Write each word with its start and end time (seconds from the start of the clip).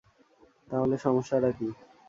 তাহলে 0.67 0.95
সমস্যাটা 0.97 1.49
কি? 1.51 1.67